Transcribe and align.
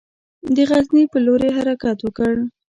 د 0.55 0.57
غزني 0.69 1.03
پر 1.11 1.19
لور 1.25 1.41
یې 1.47 1.51
حرکت 1.57 1.97
وکړ. 2.01 2.33